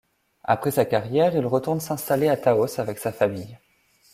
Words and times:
Après 0.45 0.71
sa 0.71 0.83
carrière, 0.85 1.35
il 1.35 1.45
retourne 1.45 1.79
s'installer 1.79 2.27
à 2.27 2.35
Taos 2.35 2.79
avec 2.79 2.97
sa 2.97 3.11
famille. 3.11 3.59